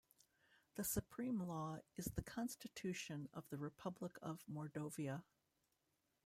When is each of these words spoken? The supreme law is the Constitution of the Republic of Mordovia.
The 0.77 0.83
supreme 0.83 1.41
law 1.47 1.77
is 1.95 2.05
the 2.05 2.23
Constitution 2.23 3.29
of 3.35 3.47
the 3.51 3.57
Republic 3.59 4.17
of 4.23 4.43
Mordovia. 4.51 5.21